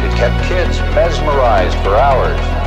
It 0.00 0.14
kept 0.16 0.44
kids 0.44 0.78
mesmerized 0.94 1.76
for 1.78 1.96
hours. 1.96 2.57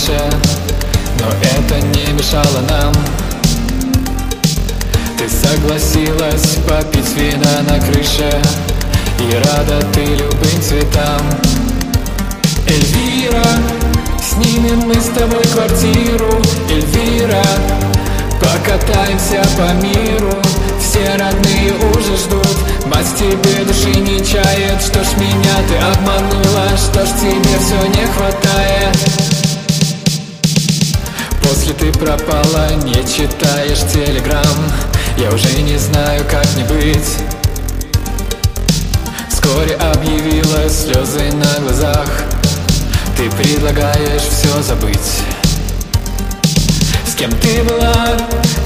Выше 0.00 0.20
Но 1.18 1.26
это 1.42 1.86
не 1.86 2.12
мешало 2.12 2.60
нам. 2.68 2.92
Ты 5.18 5.28
согласилась 5.28 6.58
попить 6.68 7.12
вина 7.14 7.62
на 7.68 7.78
крыше 7.80 8.30
И 9.18 9.34
рада 9.34 9.84
ты 9.92 10.04
любым 10.04 10.62
цветам. 10.62 11.20
Эльвира, 12.66 13.44
снимем 14.20 14.80
мы 14.86 14.94
с 14.94 15.08
тобой 15.08 15.44
квартиру. 15.44 16.40
Эльвира, 16.70 17.44
покатаемся 18.40 19.42
по 19.56 19.72
миру. 19.84 20.32
Все 20.80 21.16
родные 21.16 21.74
уже 21.94 22.16
ждут. 22.16 22.58
Мать 22.86 23.06
тебе 23.18 23.64
души 23.64 24.00
не 24.00 24.24
чает. 24.24 24.80
Что 24.80 25.02
ж 25.04 25.08
меня 25.18 25.56
ты 25.68 25.76
обманула? 25.76 26.68
Что 26.76 27.04
ж 27.04 27.10
тебе 27.20 27.58
все 27.58 27.86
не 27.88 28.06
хватает 28.06 29.29
После 31.70 31.92
ты 31.92 31.98
пропала, 31.98 32.72
не 32.84 32.94
читаешь 32.94 33.80
телеграм. 33.92 34.42
Я 35.16 35.30
уже 35.30 35.62
не 35.62 35.76
знаю, 35.76 36.24
как 36.28 36.46
не 36.56 36.64
быть. 36.64 37.16
Вскоре 39.28 39.76
объявила 39.76 40.68
слезы 40.68 41.30
на 41.32 41.60
глазах. 41.60 42.08
Ты 43.16 43.30
предлагаешь 43.30 44.22
все 44.22 44.62
забыть. 44.62 45.22
С 47.06 47.14
кем 47.14 47.30
ты 47.38 47.62
была, 47.62 48.16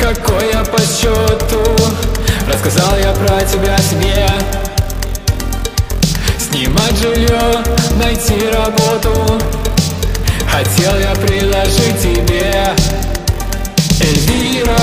какой 0.01 0.53
я 0.53 0.65
по 0.65 0.81
счету 0.81 1.63
Рассказал 2.51 2.97
я 2.99 3.13
про 3.13 3.45
тебя 3.45 3.77
себе. 3.79 4.29
Снимать 6.39 6.97
жилье, 6.97 7.63
найти 7.99 8.49
работу 8.51 9.41
Хотел 10.55 10.97
я 11.01 11.13
предложить 11.17 12.01
тебе 12.01 12.65
Эльвира, 14.01 14.79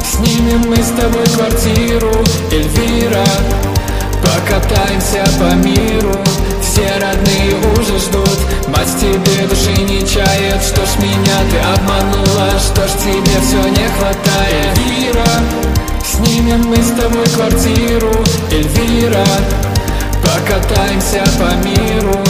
снимем 0.00 0.60
мы 0.68 0.76
с 0.76 0.90
тобой 0.90 1.26
квартиру 1.26 2.12
Эльвира, 2.52 3.26
покатаемся 4.22 5.24
по 5.40 5.54
миру. 5.56 6.16
Все 6.62 6.86
родные 7.00 7.56
уже 7.72 7.98
ждут. 7.98 8.38
Мать 8.68 8.94
тебе 9.00 9.48
души 9.48 9.82
не 9.82 10.06
чает. 10.06 10.62
Что 10.62 10.86
ж 10.86 10.90
меня 11.00 11.36
ты 11.50 11.58
обманула? 11.58 12.50
Что 12.60 12.86
ж 12.86 12.92
тебе 13.02 13.40
все 13.40 13.60
не 13.70 13.88
хватает? 13.98 14.78
Эльвира, 14.78 15.26
снимем 16.04 16.64
мы 16.68 16.76
с 16.76 16.90
тобой 16.92 17.26
квартиру 17.26 18.24
Эльвира, 18.52 19.26
покатаемся 20.22 21.24
по 21.40 21.56
миру 21.66 22.22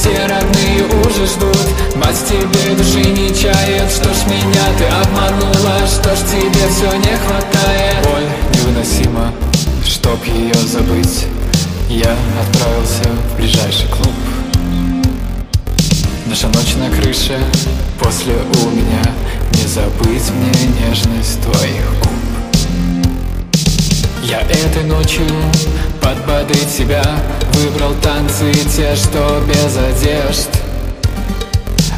Все 0.00 0.26
родные 0.26 0.86
уже 1.04 1.26
ждут. 1.26 1.58
Мать 1.96 2.16
тебе 2.26 2.74
души 2.74 3.06
не 3.10 3.28
чает 3.34 3.92
Что 3.92 4.08
ж 4.14 4.24
меня 4.28 4.64
ты 4.78 4.84
обманула 4.84 5.86
Что 5.86 6.16
ж 6.16 6.20
тебе 6.20 6.66
все 6.70 6.90
не 6.96 7.14
хватает. 7.18 8.02
Боль 8.04 8.26
невыносима 8.54 9.30
Чтоб 9.86 10.24
ее 10.24 10.54
забыть. 10.54 11.26
Я 11.90 12.16
отправился 12.40 13.10
в 13.10 13.36
ближайший 13.36 13.88
клуб. 13.88 14.14
Наша 16.24 16.48
ночь 16.48 16.76
на 16.76 16.88
крыше 16.88 17.38
После 17.98 18.36
у 18.64 18.70
меня. 18.70 19.02
Не 19.52 19.66
забыть 19.66 20.30
мне 20.30 20.88
нежность 20.88 21.42
твоих 21.42 21.90
губ 22.00 22.29
я 24.30 24.40
этой 24.42 24.84
ночью 24.84 25.26
подбодрить 26.00 26.70
себя. 26.70 27.02
Выбрал 27.54 27.94
танцы 28.00 28.52
те, 28.76 28.94
что 28.94 29.42
без 29.46 29.76
одежд. 29.76 30.48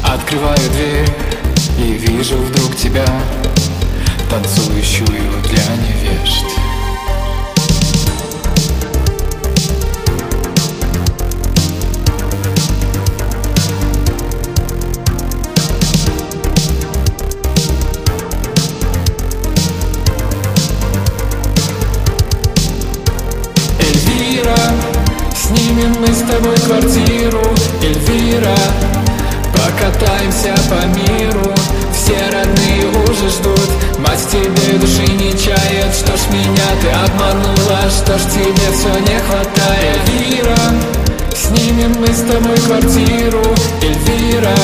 Открываю 0.03 0.57
дверь 0.71 1.09
и 1.77 1.93
вижу 1.93 2.35
вдруг 2.37 2.75
тебя 2.75 3.05
Танцующую 4.29 5.07
для 5.43 5.63
невежд 5.77 6.62
снимем 25.83 26.01
мы 26.01 26.07
с 26.07 26.19
тобой 26.19 26.55
квартиру 26.57 27.41
Эльвира, 27.81 28.55
покатаемся 29.51 30.53
по 30.69 30.85
миру. 30.87 31.53
Все 31.93 32.17
родные 32.31 32.87
уже 32.87 33.29
ждут. 33.29 33.69
Мать 33.99 34.27
тебе 34.29 34.77
души 34.79 35.11
не 35.13 35.31
чает. 35.31 35.93
Что 35.93 36.17
ж 36.17 36.21
меня 36.31 36.67
ты 36.81 36.89
обманула? 36.89 37.89
Что 37.89 38.17
ж 38.17 38.21
тебе 38.31 38.71
все 38.73 38.93
не 38.99 39.19
хватает? 39.19 39.99
Эльвира, 40.07 40.57
снимем 41.35 41.93
мы 41.99 42.07
с 42.07 42.21
тобой 42.21 42.57
квартиру. 42.57 43.43
Эльвира, 43.81 44.55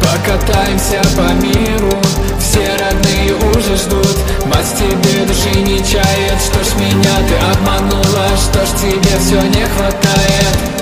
покатаемся 0.00 1.00
по 1.16 1.32
миру 1.34 2.09
Все 2.50 2.66
родные 2.78 3.32
уже 3.54 3.76
ждут. 3.76 4.18
Мать 4.46 4.74
тебе 4.76 5.24
души 5.24 5.60
не 5.60 5.78
чает. 5.84 6.40
Что 6.42 6.64
ж 6.64 6.74
меня 6.80 7.14
ты 7.28 7.36
обманула? 7.52 8.26
Что 8.36 8.66
ж 8.66 8.70
тебе 8.80 9.18
все 9.20 9.40
не 9.40 9.64
хватает 9.66 10.79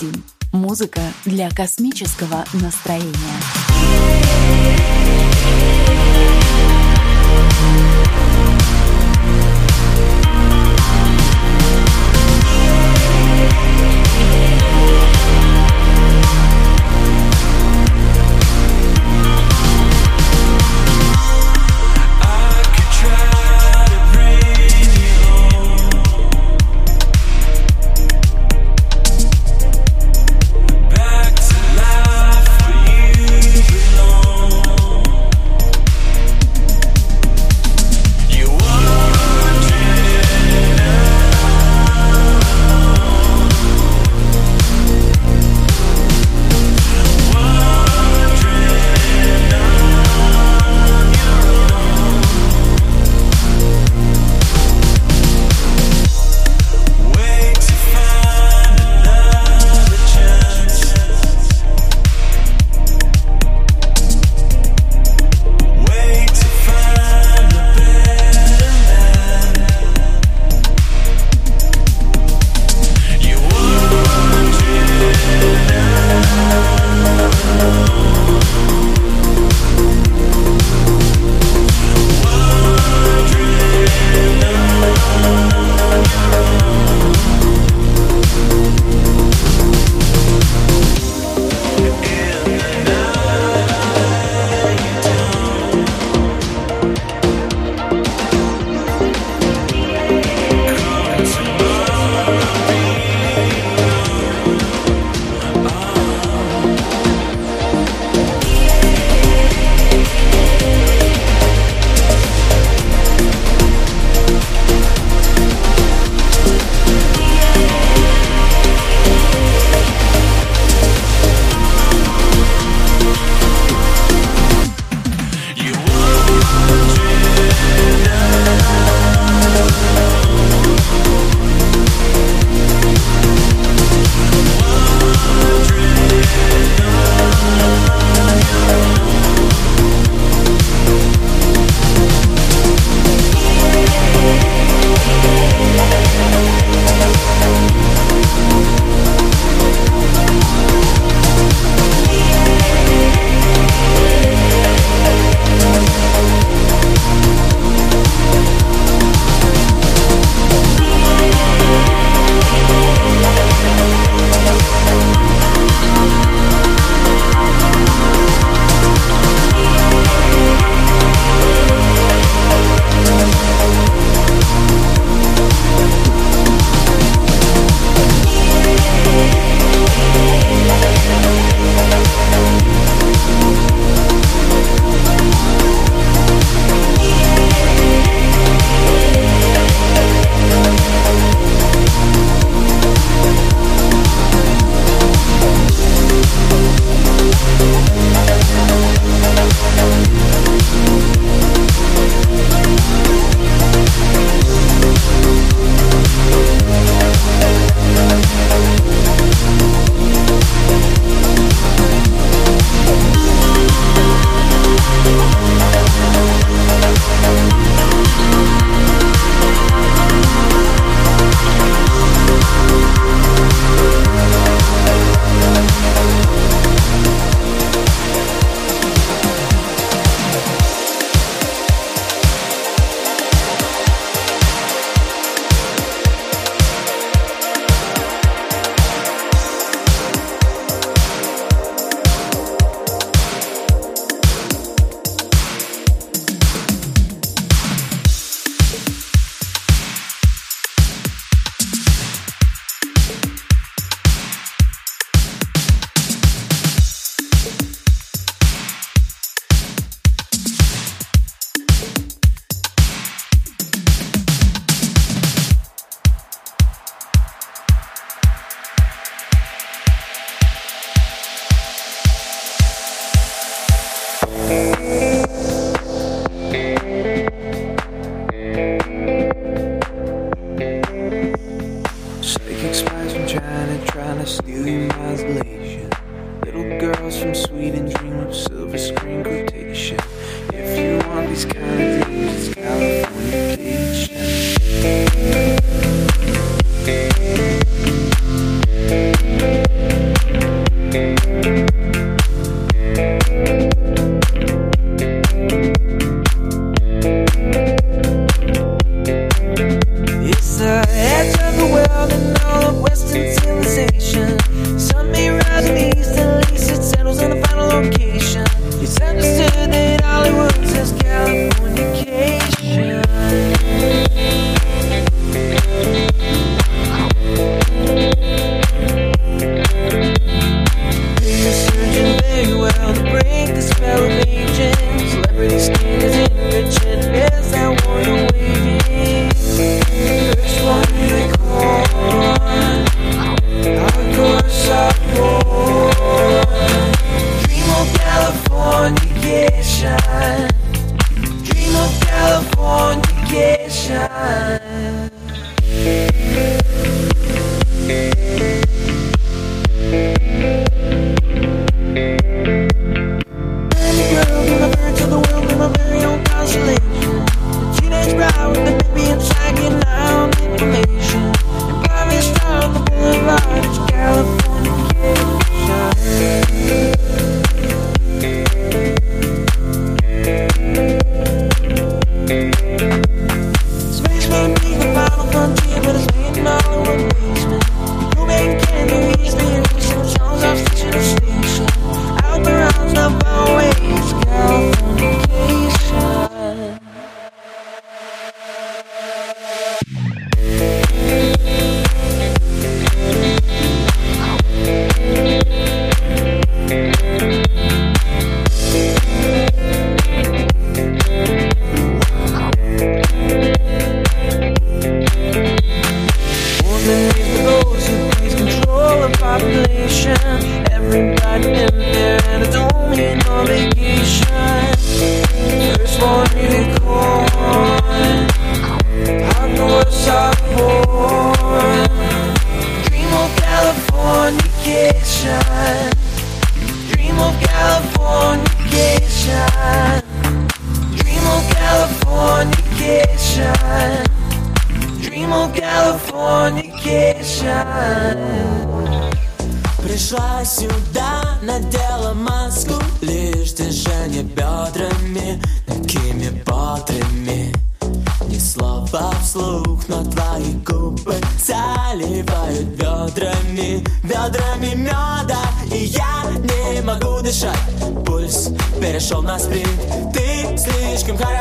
91. 0.00 0.22
Музыка 0.52 1.00
для 1.24 1.50
космического 1.50 2.44
настроения. 2.54 3.14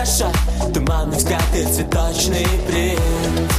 шаг 0.08 0.34
Туманный 0.74 1.18
взгляд 1.18 1.44
и 1.54 1.64
цветочный 1.66 2.48
принт 2.66 3.52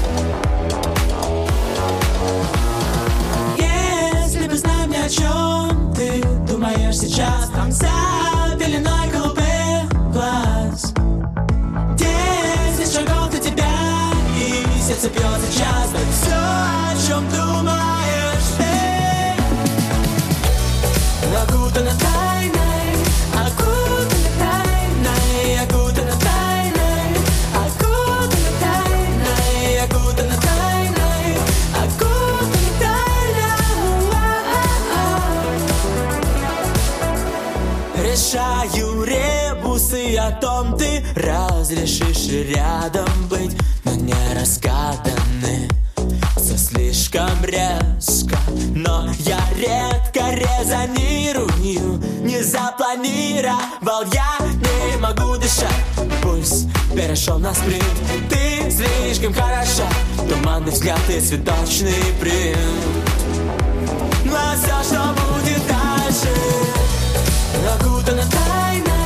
Если 3.59 4.49
бы 4.49 4.57
знал 4.57 4.89
о 4.89 5.09
чем 5.09 5.93
ты 5.95 6.23
думаешь 6.51 6.99
сейчас 6.99 7.51
Там 7.55 7.71
за 7.71 7.89
пеленой 8.59 9.09
голубых 9.13 10.13
глаз. 10.13 10.95
Десять 11.97 12.93
шагов 12.95 13.31
до 13.31 13.39
тебя 13.39 13.67
и 14.37 14.65
сердце 14.81 15.09
бьется 15.11 15.53
часто 15.53 15.99
Все, 16.13 16.35
о 16.35 16.95
чем 17.07 17.29
думаешь 17.31 18.49
ты? 18.57 18.65
Окутана 21.37 22.08
потом 40.29 40.77
ты 40.77 41.05
разрешишь 41.15 42.29
рядом 42.55 43.09
быть, 43.29 43.57
но 43.85 43.95
не 43.95 44.15
раскатаны. 44.39 45.69
Все 46.37 46.57
слишком 46.57 47.45
резко 47.45 48.39
Но 48.75 49.11
я 49.19 49.41
редко 49.57 50.31
резонирую. 50.31 52.01
Не 52.23 52.43
запланировал 52.43 54.05
я 54.13 54.39
Не 54.41 54.97
могу 54.99 55.37
дышать. 55.37 55.69
Пульс 56.23 56.67
перешел 56.95 57.39
на 57.39 57.53
спринт 57.53 57.85
Ты 58.31 58.71
слишком 58.71 59.35
хороша. 59.35 59.89
Туманный 60.29 60.71
взгляд 60.71 61.01
и 61.09 61.21
цветочный 61.21 62.15
принт 62.21 62.57
Но 64.25 64.31
ну 64.31 64.37
а 64.37 64.55
все, 64.57 64.95
что 64.95 65.15
будет 65.15 65.63
дальше? 65.67 66.35
Окутана 67.75 68.23
тайна. 68.23 68.98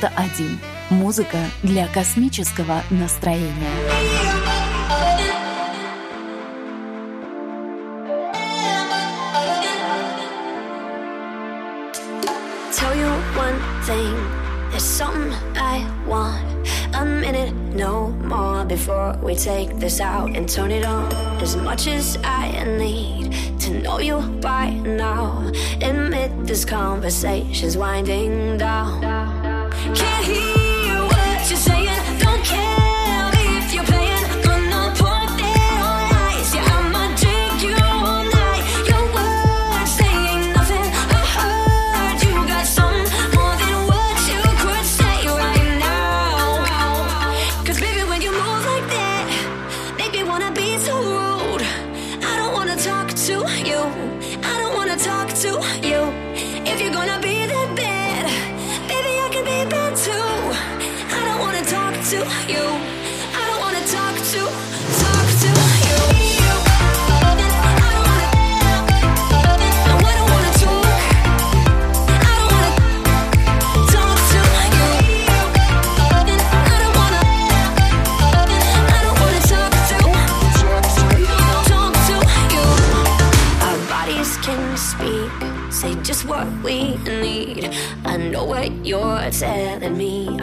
91. 0.00 0.60
Музыка 0.90 1.38
для 1.62 1.86
космического 1.88 2.82
настроения. 2.90 3.52
There's 14.70 14.84
something 14.84 15.34
I 15.56 15.84
want. 16.06 16.44
A 16.94 17.04
minute, 17.04 17.52
no 17.74 18.10
more 18.10 18.64
before 18.64 19.18
we 19.20 19.34
take 19.34 19.76
this 19.80 20.00
out 20.00 20.36
and 20.36 20.48
turn 20.48 20.70
it 20.70 20.84
on. 20.84 21.12
As 21.42 21.56
much 21.56 21.88
as 21.88 22.16
I 22.22 22.64
need 22.64 23.32
to 23.60 23.70
know 23.80 23.98
you 23.98 24.20
by 24.40 24.70
now. 24.70 25.50
Admit 25.80 26.46
this 26.46 26.64
conversation's 26.64 27.76
winding 27.76 28.58
down. 28.58 29.37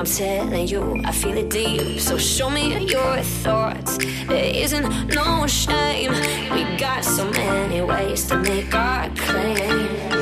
I'm 0.06 0.12
telling 0.12 0.68
you, 0.68 1.02
I 1.04 1.12
feel 1.12 1.36
it 1.36 1.50
deep. 1.50 2.00
So 2.00 2.16
show 2.16 2.48
me 2.52 2.86
your 2.86 3.24
thoughts. 3.42 3.98
There 4.28 4.54
isn't 4.54 5.08
no 5.08 5.48
shame. 5.48 6.12
We 6.52 6.78
got 6.78 7.04
so 7.04 7.28
many 7.32 7.82
ways 7.82 8.28
to 8.28 8.38
make 8.38 8.76
our 8.76 9.10
claim. 9.16 10.15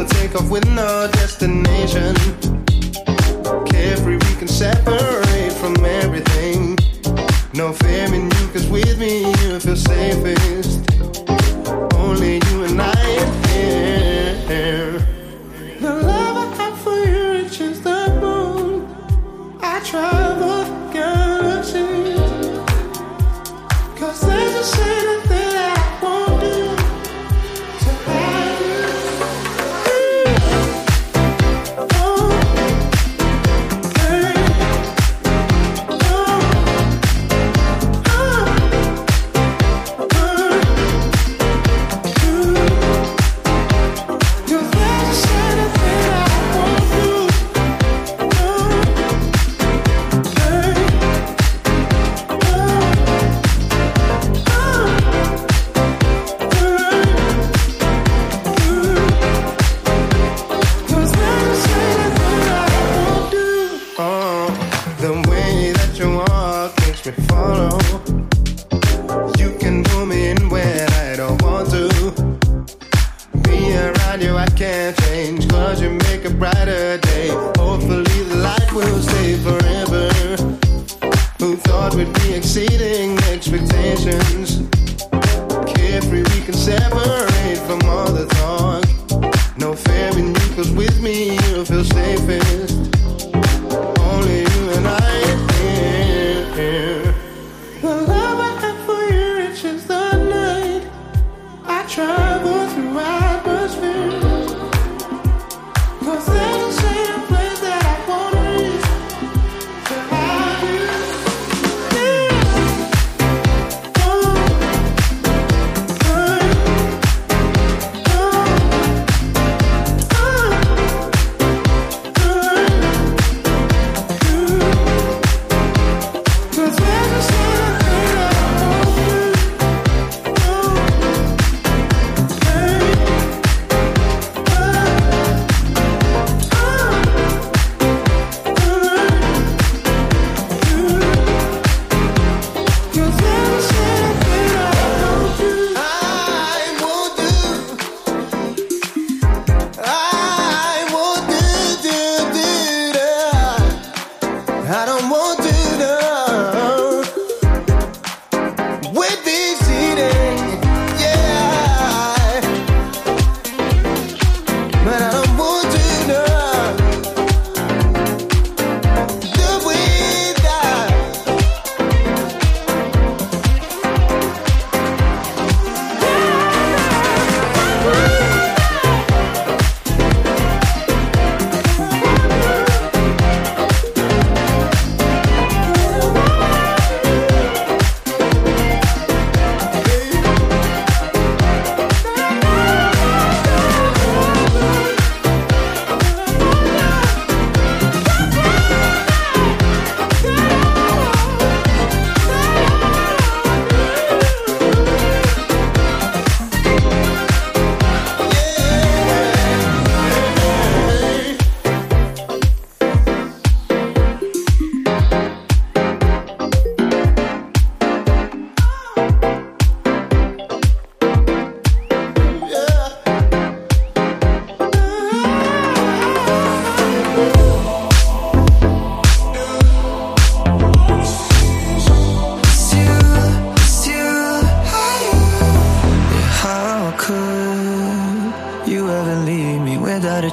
will 0.00 0.08
take 0.08 0.34
off 0.34 0.48
with 0.48 0.66
no 0.70 1.10
destination. 1.12 2.14
Carefree, 3.66 4.16
we 4.16 4.34
can 4.36 4.48
separate 4.48 5.52
from 5.52 5.76
everything. 5.84 6.78
No 7.52 7.72
fear 7.74 8.06
in 8.06 8.24
you, 8.30 8.48
cause 8.52 8.66
with 8.68 8.98
me 8.98 9.28
you 9.42 9.60
feel 9.60 9.76
safest. 9.76 10.79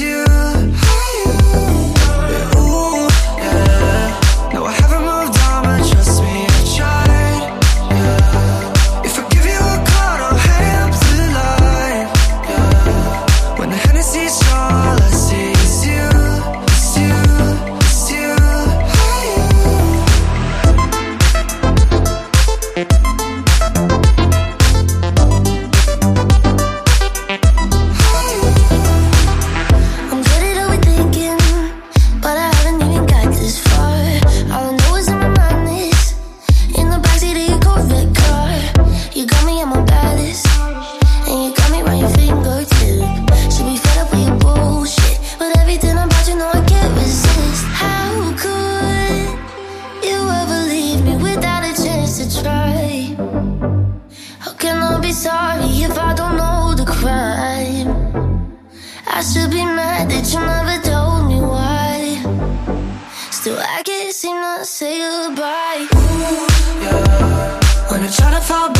you. 0.00 0.29
trying 68.10 68.32
to 68.32 68.40
fall 68.40 68.72
back 68.72 68.79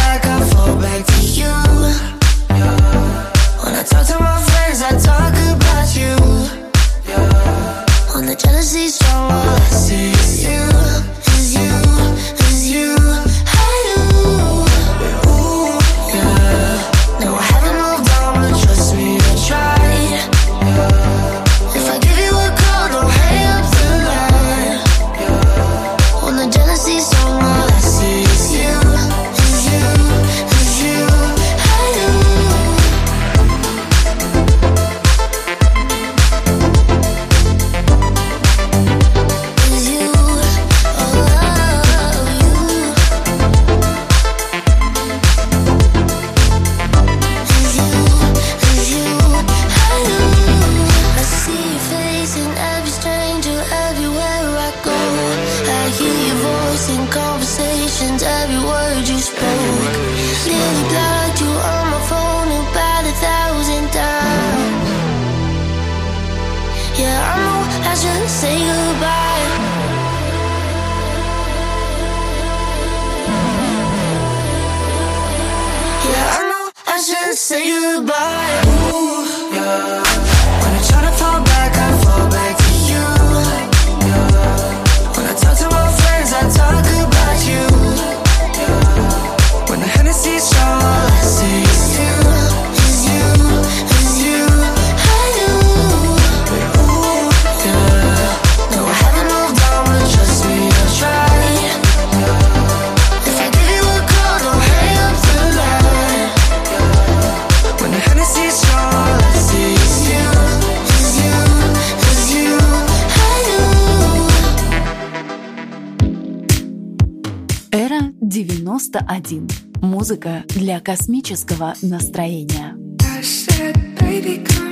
91. 118.71 119.49
Музыка 119.83 120.45
для 120.47 120.79
космического 120.79 121.75
настроения. 121.83 122.77
I 123.03 123.21
said, 123.21 123.75
baby, 123.99 124.45
come 124.45 124.70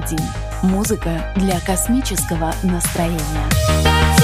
91. 0.00 0.18
Музыка 0.62 1.32
для 1.36 1.60
космического 1.60 2.52
настроения. 2.62 4.23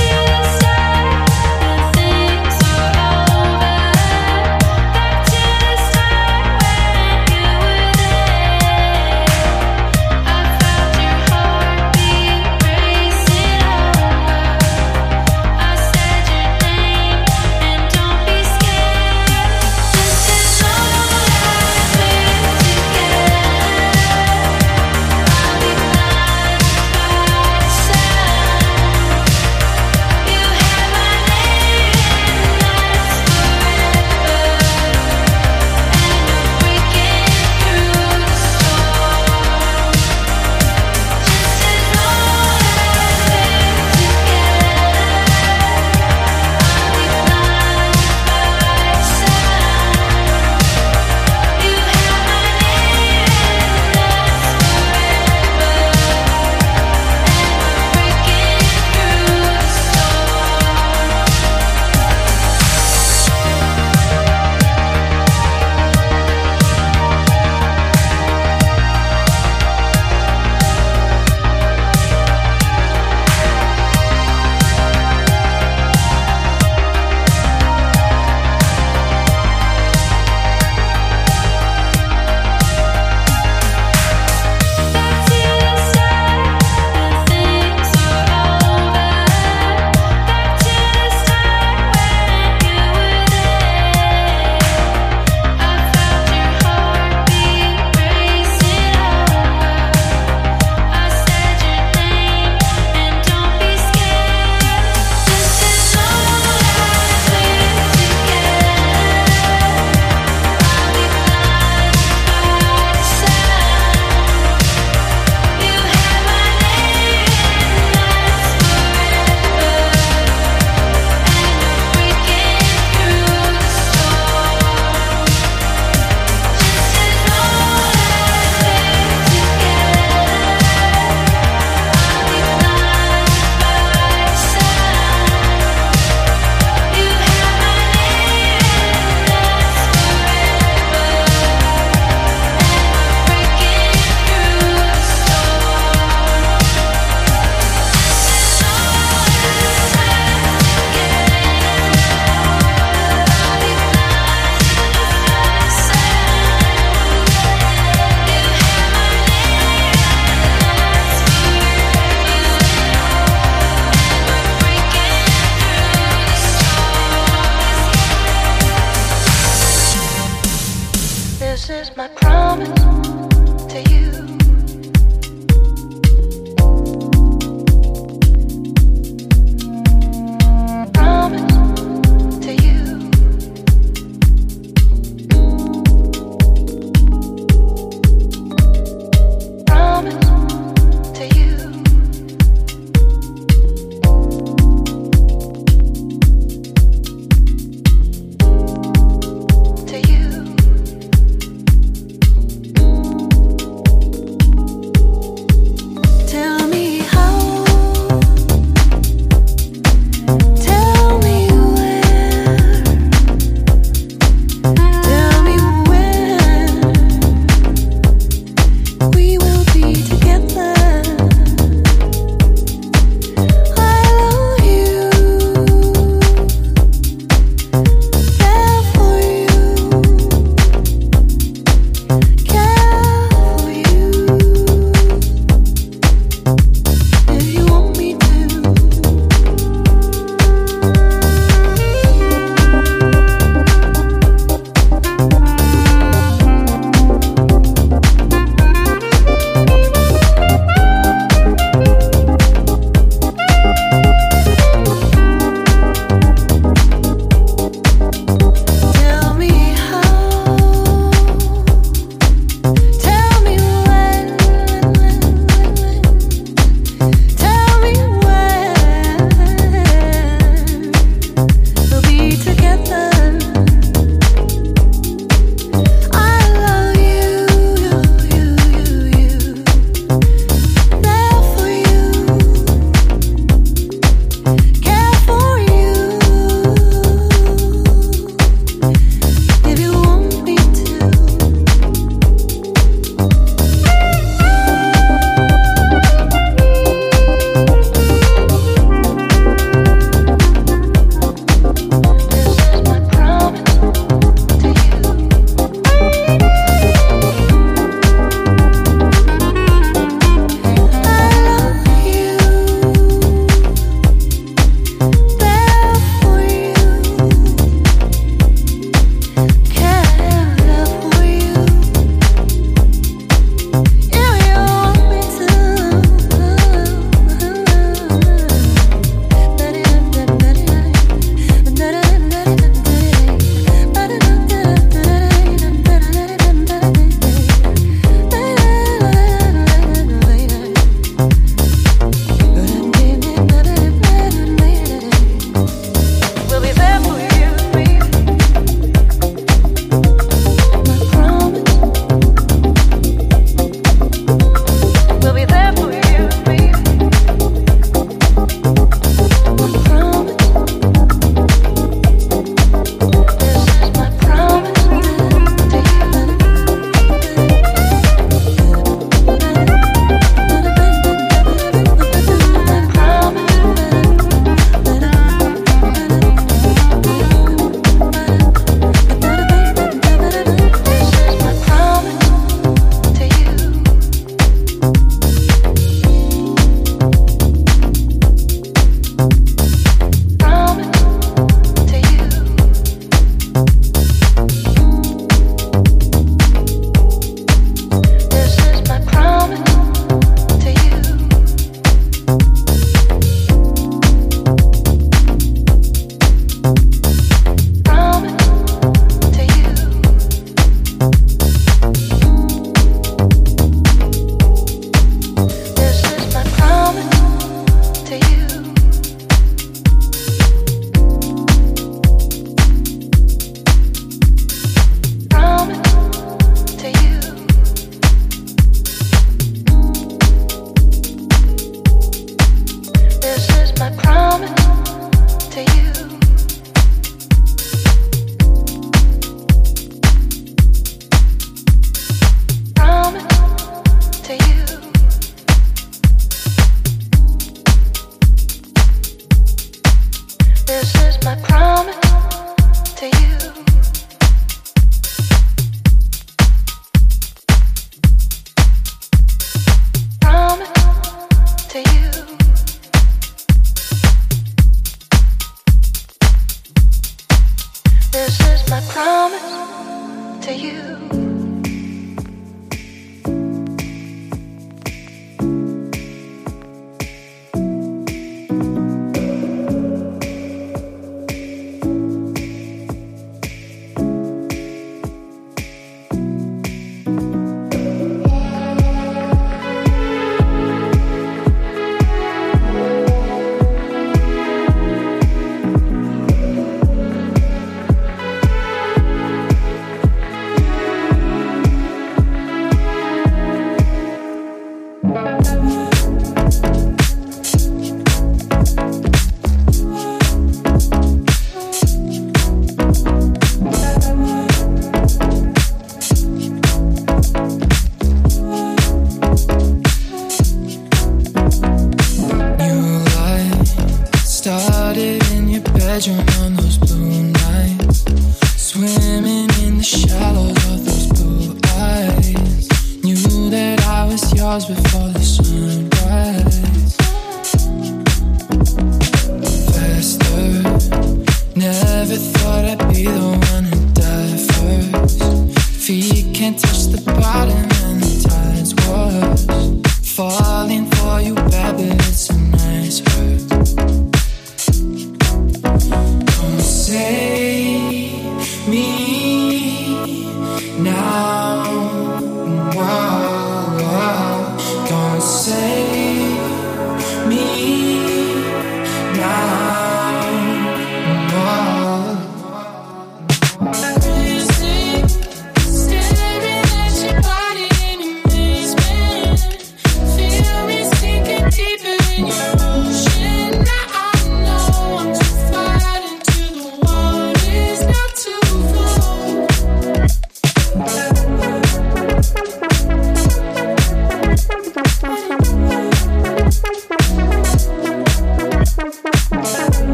stars 534.59 534.66
before 534.66 535.09